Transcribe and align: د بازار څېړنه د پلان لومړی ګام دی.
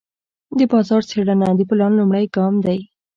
د 0.57 0.59
بازار 0.71 1.01
څېړنه 1.09 1.47
د 1.55 1.61
پلان 1.69 1.91
لومړی 1.99 2.25
ګام 2.35 2.53
دی. 2.65 2.79